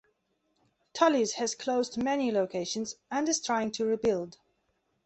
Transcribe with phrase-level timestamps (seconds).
[0.93, 4.39] Tully's has closed many locations and is trying to rebuild.